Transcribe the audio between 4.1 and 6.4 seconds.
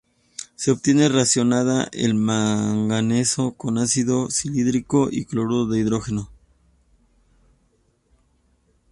clorhídrico o cloruro de hidrógeno.